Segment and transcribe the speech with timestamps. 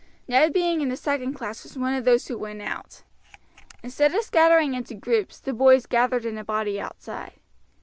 [0.27, 3.03] Ned being in the second class was one of those who went out.
[3.83, 7.33] Instead of scattering into groups, the boys gathered in a body outside.